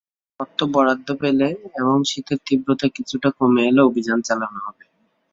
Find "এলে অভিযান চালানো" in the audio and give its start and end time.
3.69-4.59